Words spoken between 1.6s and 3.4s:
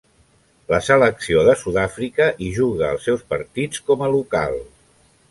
Sud-àfrica hi juga els seus